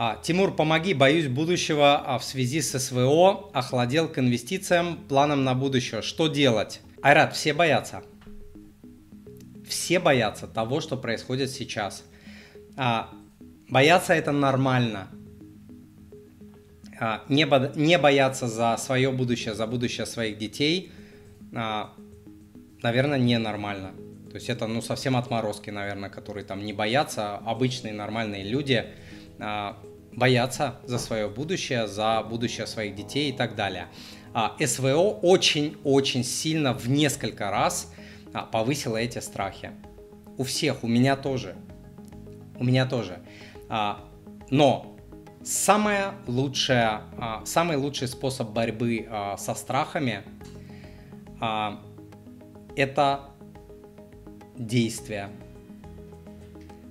[0.00, 5.54] А, Тимур, помоги, боюсь будущего а в связи с СВО, охладел к инвестициям, планам на
[5.54, 6.02] будущее.
[6.02, 6.80] Что делать?
[7.02, 8.04] Айрат, все боятся.
[9.66, 12.04] Все боятся того, что происходит сейчас.
[12.76, 13.10] А,
[13.68, 15.08] бояться это нормально.
[17.00, 20.92] А, не, бо- не бояться за свое будущее, за будущее своих детей,
[21.52, 21.92] а,
[22.82, 23.94] наверное, ненормально.
[24.30, 28.86] То есть это ну совсем отморозки, наверное, которые там не боятся, обычные нормальные люди
[29.38, 33.88] боятся за свое будущее, за будущее своих детей и так далее.
[34.34, 37.92] А, СВО очень-очень сильно в несколько раз
[38.32, 39.70] а, повысило эти страхи.
[40.36, 41.56] У всех, у меня тоже.
[42.56, 43.20] У меня тоже.
[43.68, 44.04] А,
[44.50, 44.96] но
[45.42, 50.22] самое лучшее, а, самый лучший способ борьбы а, со страхами
[51.40, 51.80] а,
[52.76, 53.30] это
[54.56, 55.30] действие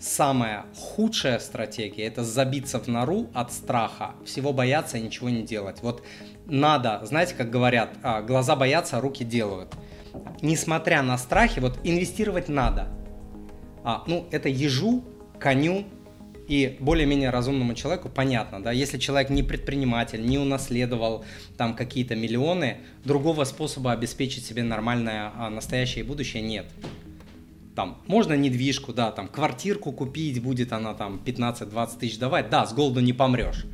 [0.00, 5.78] самая худшая стратегия– это забиться в нору от страха, всего бояться и ничего не делать.
[5.82, 6.02] Вот
[6.46, 9.74] надо, знаете, как говорят, а, глаза боятся, руки делают.
[10.42, 12.88] Несмотря на страхи, вот инвестировать надо.
[13.84, 15.04] А, ну, это ежу,
[15.38, 15.84] коню
[16.48, 21.24] и более-менее разумному человеку понятно, да, если человек не предприниматель, не унаследовал
[21.56, 26.66] там какие-то миллионы, другого способа обеспечить себе нормальное а, настоящее будущее нет
[27.76, 32.72] там, можно недвижку, да, там, квартирку купить, будет она там 15-20 тысяч давать, да, с
[32.72, 33.66] голоду не помрешь.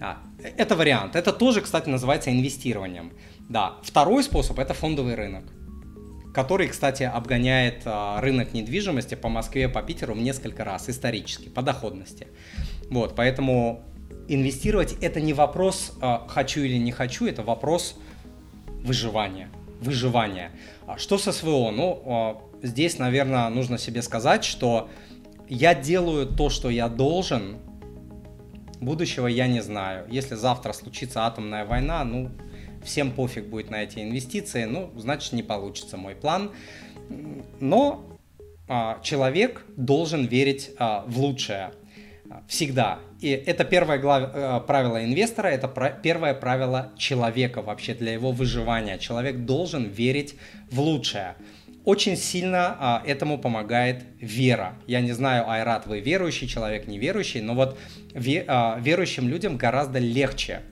[0.00, 1.14] А, это вариант.
[1.14, 3.12] Это тоже, кстати, называется инвестированием.
[3.48, 3.74] Да.
[3.82, 5.44] Второй способ– это фондовый рынок,
[6.34, 11.60] который, кстати, обгоняет а, рынок недвижимости по Москве, по Питеру в несколько раз исторически, по
[11.62, 12.28] доходности.
[12.90, 13.84] Вот, поэтому
[14.28, 17.96] инвестировать– это не вопрос а, «хочу или не хочу», это вопрос
[18.66, 19.50] выживания.
[19.82, 20.52] Выживания.
[20.86, 21.70] А что со СВО?
[21.70, 24.88] Ну, а, здесь, наверное, нужно себе сказать, что
[25.48, 27.56] я делаю то, что я должен,
[28.80, 30.06] будущего я не знаю.
[30.08, 32.30] Если завтра случится атомная война, ну,
[32.84, 36.52] всем пофиг будет на эти инвестиции, ну, значит, не получится мой план.
[37.60, 38.04] Но
[38.68, 41.72] а, человек должен верить а, в лучшее
[42.48, 42.98] всегда.
[43.20, 44.30] И это первое глав...
[44.34, 45.90] А, правило инвестора, это про...
[45.90, 48.98] первое правило человека вообще для его выживания.
[48.98, 50.34] Человек должен верить
[50.70, 51.36] в лучшее
[51.84, 54.74] очень сильно а, этому помогает вера.
[54.86, 57.78] Я не знаю, Айрат, вы верующий человек, неверующий, но вот
[58.14, 60.62] ве, а, верующим людям гораздо легче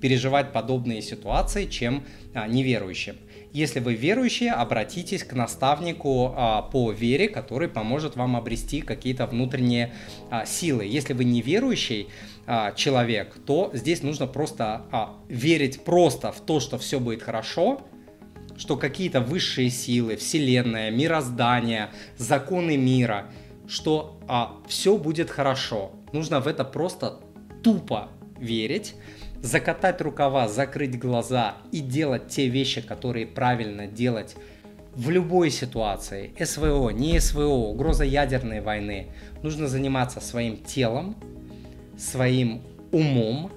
[0.00, 2.04] переживать подобные ситуации, чем
[2.34, 3.16] а, неверующим.
[3.54, 9.94] Если вы верующие, обратитесь к наставнику а, по вере, который поможет вам обрести какие-то внутренние
[10.28, 10.84] а, силы.
[10.84, 12.08] Если вы неверующий
[12.48, 17.82] а, человек, то здесь нужно просто а, верить просто в то, что все будет хорошо,
[18.56, 23.30] что какие-то высшие силы, вселенная, мироздание, законы мира,
[23.68, 25.92] что а, все будет хорошо.
[26.12, 27.20] Нужно в это просто
[27.62, 28.08] тупо
[28.40, 28.96] верить,
[29.44, 34.36] закатать рукава, закрыть глаза и делать те вещи, которые правильно делать
[34.94, 36.32] в любой ситуации.
[36.42, 39.08] СВО, не СВО, угроза ядерной войны.
[39.42, 41.14] Нужно заниматься своим телом,
[41.98, 43.52] своим умом,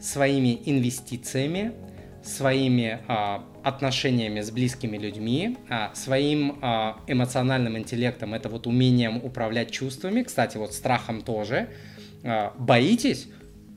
[0.00, 1.72] своими инвестициями,
[2.22, 9.70] своими а, отношениями с близкими людьми, а, своим а, эмоциональным интеллектом, это вот умением управлять
[9.70, 11.68] чувствами, кстати, вот страхом тоже.
[12.24, 13.28] А, боитесь?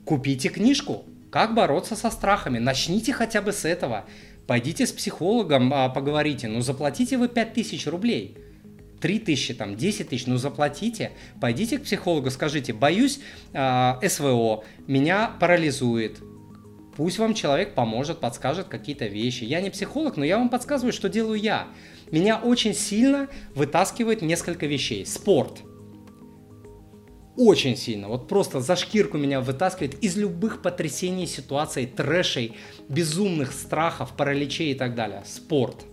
[0.06, 1.04] Купите книжку
[1.34, 2.60] «Как бороться со страхами».
[2.60, 4.04] Начните хотя бы с этого.
[4.46, 6.46] Пойдите с психологом, а, поговорите.
[6.46, 8.38] Ну, заплатите вы 5000 рублей.
[9.00, 13.18] 3 тысячи, там, 10 тысяч, ну заплатите, пойдите к психологу, скажите, боюсь
[13.52, 16.20] э, СВО, меня парализует,
[16.96, 19.42] Пусть вам человек поможет, подскажет какие-то вещи.
[19.42, 21.66] Я не психолог, но я вам подсказываю, что делаю я.
[22.12, 25.04] Меня очень сильно вытаскивает несколько вещей.
[25.04, 25.64] Спорт.
[27.36, 28.08] Очень сильно.
[28.08, 32.52] Вот просто за шкирку меня вытаскивает из любых потрясений, ситуаций, трэшей,
[32.88, 35.22] безумных страхов, параличей и так далее.
[35.26, 35.84] Спорт.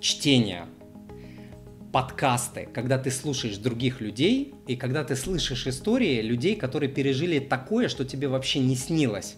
[0.00, 0.66] Чтение
[1.92, 7.88] подкасты, когда ты слушаешь других людей и когда ты слышишь истории людей, которые пережили такое,
[7.88, 9.36] что тебе вообще не снилось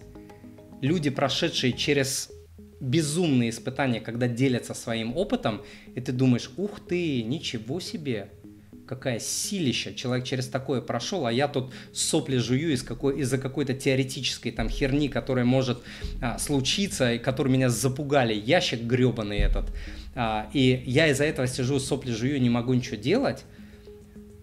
[0.81, 2.31] люди, прошедшие через
[2.79, 5.61] безумные испытания, когда делятся своим опытом,
[5.95, 8.29] и ты думаешь, ух ты, ничего себе,
[8.89, 13.75] какая силища, человек через такое прошел, а я тут сопли жую из какой, из-за какой-то
[13.75, 15.83] теоретической там херни, которая может
[16.21, 19.65] а, случиться, и который меня запугали, ящик гребаный этот,
[20.15, 23.45] а, и я из-за этого сижу, сопли жую, не могу ничего делать,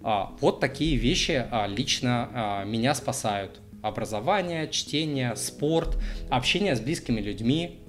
[0.04, 3.60] а, вот такие вещи а, лично а, меня спасают.
[3.82, 5.98] Образование, чтение, спорт,
[6.30, 7.80] общение с близкими людьми,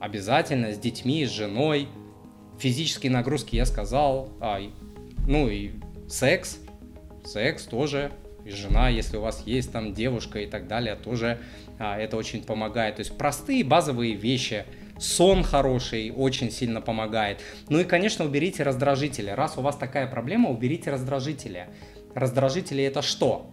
[0.00, 1.88] обязательно с детьми, с женой,
[2.58, 4.60] физические нагрузки я сказал, а,
[5.28, 5.72] ну и
[6.08, 6.58] секс,
[7.22, 8.10] секс тоже
[8.46, 11.38] и жена, если у вас есть там девушка и так далее, тоже
[11.78, 12.96] а, это очень помогает.
[12.96, 14.64] То есть простые базовые вещи,
[14.98, 17.42] сон хороший очень сильно помогает.
[17.68, 19.28] Ну и, конечно, уберите раздражители.
[19.28, 21.66] Раз у вас такая проблема, уберите раздражители.
[22.14, 23.50] Раздражители это что?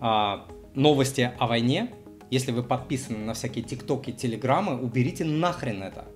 [0.00, 1.90] А, новости о войне.
[2.30, 6.06] Если вы подписаны на всякие тиктоки, телеграммы, уберите нахрен это.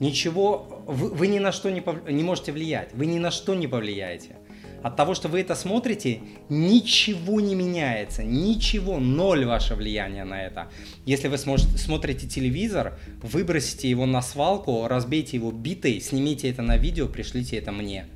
[0.00, 2.08] Ничего, вы, вы ни на что не, пов...
[2.08, 4.36] не можете влиять, вы ни на что не повлияете.
[4.82, 10.70] От того, что вы это смотрите, ничего не меняется, ничего, ноль ваше влияние на это.
[11.04, 16.76] Если вы сможете, смотрите телевизор, выбросите его на свалку, разбейте его битой, снимите это на
[16.76, 18.06] видео, пришлите это мне.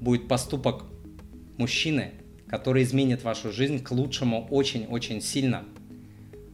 [0.00, 0.84] Будет поступок
[1.56, 2.12] мужчины,
[2.46, 5.64] который изменит вашу жизнь к лучшему очень-очень сильно.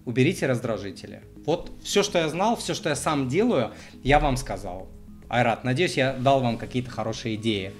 [0.06, 1.20] Уберите раздражители.
[1.44, 4.88] Вот все, что я знал, все, что я сам делаю, я вам сказал.
[5.34, 7.74] Айрат, надеюсь, я дал вам какие-то хорошие идеи.